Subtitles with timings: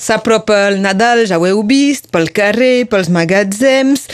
[0.00, 4.06] S'apropa el Nadal, ja ho heu vist, pel carrer, pels magatzems,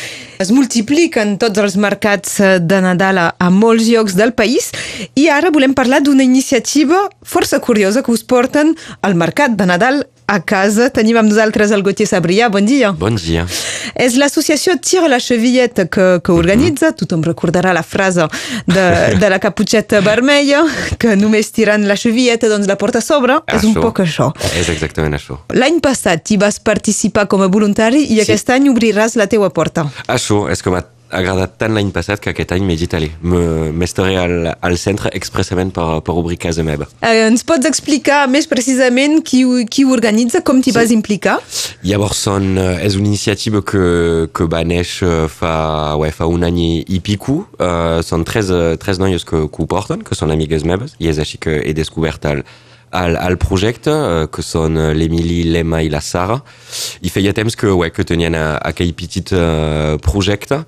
[0.42, 4.72] es multipliquen tots els mercats eh, de Nadal a, a molts llocs del país
[5.14, 8.75] i ara volem parlar d'una iniciativa força curiosa que us porten
[9.07, 10.91] al mercat de Nadal a casa.
[10.91, 12.50] Tenim amb nosaltres el Gauthier Sabrià.
[12.50, 12.91] Bon dia.
[12.93, 13.46] Bon dia.
[13.95, 18.27] És l'associació Tire la Chevillette que, que organitza, tothom recordarà la frase
[18.66, 18.87] de,
[19.23, 20.64] de la caputxeta vermella,
[20.98, 23.38] que només tirant la chevilleta doncs la porta a sobre.
[23.46, 23.59] Això.
[23.61, 24.30] És un poc això.
[24.59, 25.38] És exactament això.
[25.55, 28.20] L'any passat hi vas participar com a voluntari i Sí.
[28.24, 29.87] aquest any obriràs la teua porta.
[30.09, 30.62] Això és
[31.10, 35.10] agradat tant l'any passat que aquest any m'he dit, allez, me- m'estaré al, al centre
[35.15, 36.88] expressament per, per obrir casa meva.
[37.01, 41.38] Eh, ens pots explicar més precisament qui, qui ho organitza, com t'hi vas implicar?
[41.87, 46.60] Llavors són, eh, és una iniciativa que, que va néixer fa, ouais, fa un any
[46.62, 47.43] i, i pico.
[47.57, 51.10] Uh, són tres, eh, tres noies que, que ho porten, que són amigues meves, i
[51.12, 52.43] és així que he descobert el,
[52.92, 56.38] el, el projecte, eh, que són eh, l'Emily, l'Emma i la Sara.
[57.02, 60.62] I feia temps que, ouais, que tenien a- aquell petit uh, projecte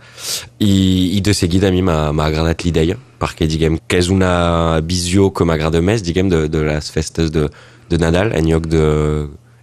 [0.59, 4.79] i, i de seguida a mi m'ha m'ha agradat l'idea perquè diguem que és una
[4.87, 7.49] visió que m'agrada més diguem de, de les festes de,
[7.91, 8.31] de Nadal.
[8.39, 8.85] En lloc de,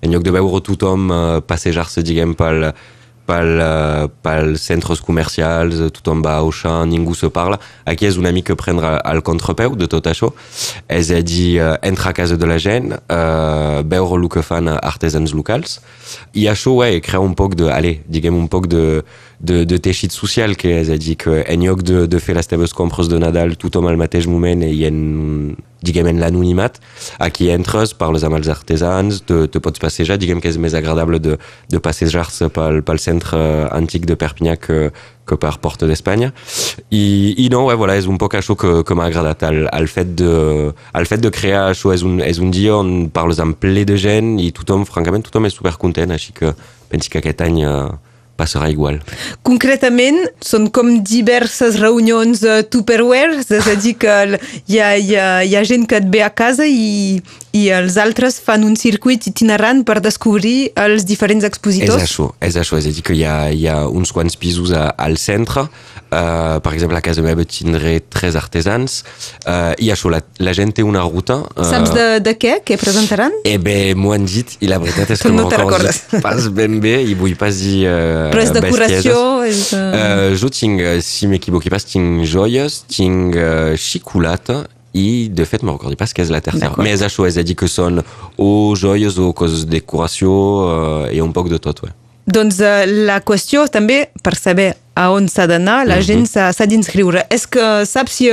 [0.02, 1.08] en lloc de veure tothom
[1.47, 2.72] passejar-se diguem pel,
[3.28, 7.59] pel, uh, pels centres comercials, tothom va a Auchan, ningú se parla.
[7.86, 10.31] Aquí és una mica prendre el contrapeu de tot això.
[10.88, 14.70] És a dir, uh, entrar a casa de la gent, uh, veure el que fan
[14.76, 15.80] artesans locals.
[16.34, 19.03] I això, ouais, crea un poc de, allez, diguem, un poc de,
[19.39, 23.09] de, de teixit social, que dir, que en lloc de, de fer les teves compres
[23.11, 25.55] de Nadal tothom al mateix moment i en,
[25.86, 26.80] diguem, en l'anonimat,
[27.22, 31.19] aquí entres, parles amb els artesans, te, te pots passejar, diguem que és més agradable
[31.22, 31.38] de,
[31.72, 33.39] de passejar-se pel, pel centre
[33.75, 34.89] antic de Perpinyà que,
[35.28, 36.31] que per Porta d'Espanya.
[36.89, 39.45] I, I no, ouais, voilà, és un poc això que, que m'ha agradat.
[39.50, 43.11] El, el, fet de, el fet de crear això és un, és un dia on
[43.13, 46.53] parles amb ple de gent i tothom, francament, tothom és supercontent, així que
[46.89, 47.88] pensi que aquest any eh,
[48.39, 49.00] passarà igual.
[49.47, 54.16] Concretament, són com diverses reunions uh, Tupperware, és a dir, que
[54.68, 57.22] hi ha, hi, ha, hi ha gent que et ve a casa i,
[57.56, 62.04] i els altres fan un circuit itinerant per descobrir els diferents És expositors.
[62.04, 64.90] això, és això, és a dir que hi ha, hi ha uns quants pisos a,
[64.92, 69.04] al centre, uh, per exemple a casa meva tindré tres artesans,
[69.48, 71.40] uh, i això, la, la gent té una ruta...
[71.56, 72.58] Uh, Saps de, de què?
[72.66, 73.32] Què presentaran?
[73.48, 75.92] Eh bé, m'ho han dit i la veritat és que No recordo
[76.24, 79.18] pas ben bé i vull pas dir uh, Però és decoració,
[79.48, 79.68] és...
[79.72, 79.88] Uh...
[79.96, 85.75] Uh, jo tinc, si m'equivoqui pas, tinc joies, tinc uh, xocolata i de fet me'n
[85.75, 86.41] recordo pas que és la.
[86.45, 86.83] D'acord.
[86.85, 87.03] Mais
[87.38, 88.00] a dir que són
[88.39, 91.94] o joies o coses de decoració uh, i un poc de tot, ouais.
[92.25, 97.25] Doncs uh, la qüestió també, per saber a on s'ha d'anar, la gent s'ha d'inscriure.
[97.33, 98.29] És que saps si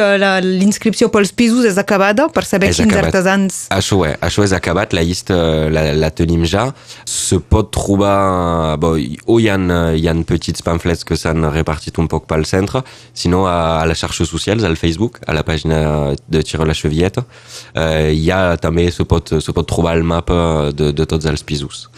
[0.46, 3.10] l'inscripció pels pisos és acabada per saber És quins acabat.
[3.10, 3.56] artesans...
[3.74, 5.34] Això, ouais, això és acabat, la llista
[5.74, 6.68] la, la tenim ja.
[7.08, 8.76] Se pot trobar...
[8.82, 8.94] Bon,
[9.26, 9.58] o hi ha,
[9.98, 13.98] hi ha petits pamflets que s'han repartit un poc pel centre, sinó a, a les
[13.98, 17.26] xarxes socials, al Facebook, a la pàgina de Tiro la Chevilleta.
[17.74, 21.42] Eh, hi ha també, se pot, se pot trobar el mapa de, de tots els
[21.42, 21.88] pisos.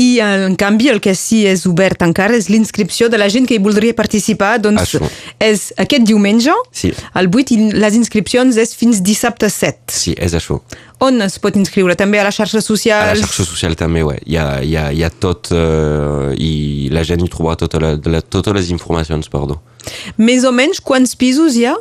[0.00, 3.58] I, en canvi, el que sí és obert encara és l'inscripció de la gent que
[3.58, 4.05] hi voldria participar.
[4.62, 5.00] Doncs Això.
[5.40, 6.92] és aquest diumenge, Sí.
[7.14, 9.92] el 8, i les inscripcions és fins dissabte 7.
[9.92, 10.60] Sí, és això.
[11.00, 11.94] On es pot inscriure?
[11.96, 13.20] També a les xarxes A la socials?
[13.20, 14.20] xarxa social també, ouais.
[14.24, 17.94] hi, ha, hi, ha, hi ha tot eh, i la gent hi trobarà tota la,
[18.06, 19.60] la, totes les informacions, perdó.
[20.18, 21.76] Més o menys quants pisos hi ha?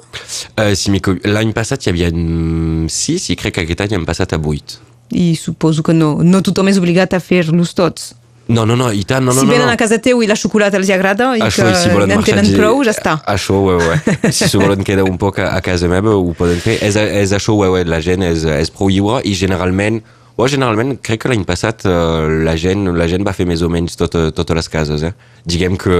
[0.58, 0.92] Uh, si
[1.26, 4.78] L'any passat hi havia 6 i crec que aquest any hem passat a 8.
[5.16, 8.14] I suposo que no, no tothom és obligat a fer-los tots.
[8.48, 9.74] No, no, no, i tant, no, no, si venen no.
[9.74, 12.26] a casa teu i la xocolata els agrada i Això, que i si volen en
[12.26, 13.16] tenen prou, ja està.
[13.32, 14.30] Això, ouais, ouais.
[14.30, 16.78] si se volen quedar un poc a, a casa meva, ho poden fer.
[16.86, 19.98] És, és això, ouais, ouais, la gent és, és prou lliure i generalment,
[20.36, 23.72] oh, generalment crec que l'any passat uh, la, gent, la gent va fer més o
[23.72, 25.08] menys tot, totes les cases.
[25.10, 25.16] Eh?
[25.50, 25.98] Diguem que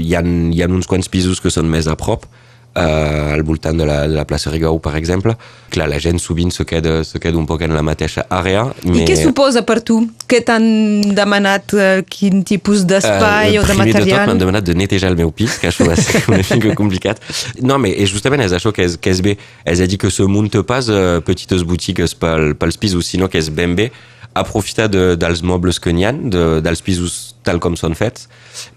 [0.00, 2.24] hi ha, hi ha uns quants pisos que són més a prop,
[2.74, 5.36] al voltant de la, de la plaça Rigau, per exemple.
[5.70, 8.64] Clar, la gent sovint se queda, se queda un poc en la mateixa àrea.
[8.84, 10.00] I què suposa per tu?
[10.30, 11.74] Què t'han demanat?
[11.74, 14.26] eh, Quin tipus d'espai Eh, o de primer de tot material?
[14.28, 17.20] m'han demanat de netejar el meu pis, que això va ser una mica complicat.
[17.62, 19.36] No, mais i justament és això que és, que és bé.
[19.64, 20.24] És a dir, que se
[20.66, 23.90] pas uh, petites botigues pel, pels pisos, sinó que és ben bé
[24.34, 28.28] aprofitar de, dels mobles que n'hi ha, de, dels pisos tal com són fets.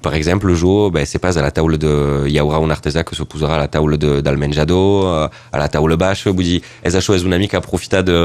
[0.04, 1.94] Per exemple, jo, ben, c'est pas a la taula de...
[2.28, 5.62] Hi haurà un artesà que se posarà a la taula de, del menjador, eh, a
[5.62, 8.20] la taula baixa, vull dir, és això, és una mica aprofitar de,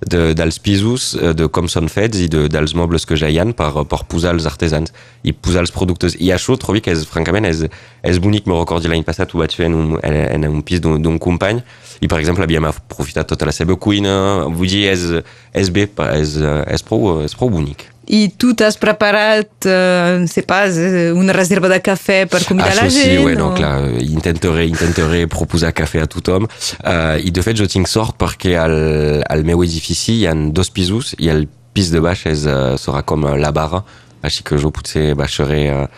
[0.00, 3.38] de, dels pisos, eh, de com són fets i de, dels mobles que ja hi
[3.38, 6.16] ha per, per posar els artesans i posar els productes.
[6.18, 7.66] I això trobo que és, francament, és,
[8.02, 8.48] és bonic.
[8.50, 11.18] Me recordo l'any passat ho vaig fer en un, en, en un pis d'un d'un
[11.20, 11.60] company
[12.00, 14.14] i, per exemple, havíem aprofitat tota la seva cuina.
[14.48, 15.08] Vull dir, és,
[15.54, 15.88] és bé,
[16.18, 17.93] és, és, prou, és prou bonic.
[18.06, 20.76] I tu t'has preparat, uh, sé pas,
[21.16, 23.24] una reserva de cafè per convidar Això la sí, gent?
[23.24, 26.44] ouais, o- donc là, intentaré, intentaré proposar cafè a tothom.
[26.84, 30.68] Uh, I de fet jo tinc sort perquè al, al meu edifici hi ha dos
[30.70, 33.80] pisos i el pis de baix és, uh, serà com la barra,
[34.22, 35.88] així que jo potser baixaré, uh,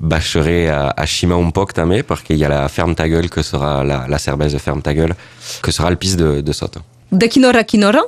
[0.00, 3.44] baixaré a, a ximar un poc també perquè hi ha la Ferme ta gueule que
[3.44, 5.14] serà la, la cervesa Ferme ta gueule
[5.62, 6.82] que serà el pis de, de sota.
[7.12, 8.02] De quina hora a quina hora?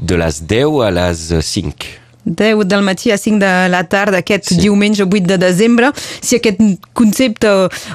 [0.00, 1.88] De les 10 a les 5.
[2.26, 4.56] 10 del matí a 5 de la tarda aquest Sí.
[4.56, 5.92] diumenge 8 de desembre.
[6.20, 6.58] Si aquest
[6.92, 7.48] concepte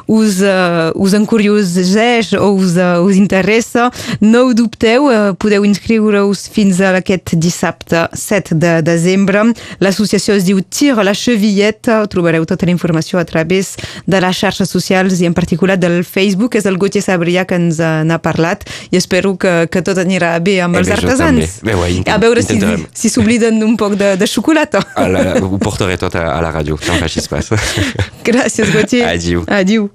[0.07, 3.91] us, uh, us encurioseix o us, uh, us interessa,
[4.21, 9.43] no ho dubteu, uh, podeu inscriure-us fins a aquest dissabte 7 de desembre.
[9.79, 13.75] L'associació es diu Tira la Chevilleta, trobareu tota la informació a través
[14.07, 17.79] de les xarxes socials i en particular del Facebook, és el Gauthier Sabrià que ens
[17.81, 21.59] n'ha parlat i espero que, que tot anirà bé amb Eh els bé, artesans.
[21.63, 22.85] Bé, intent- a veure si, intentarem.
[22.93, 24.79] si s'obliden un poc de, de xocolata.
[24.95, 27.49] A la, ho portaré tot a, a la ràdio, no facis pas.
[28.27, 29.07] Gràcies, Gauthier.
[29.09, 29.43] Adieu.
[29.49, 29.91] Adieu.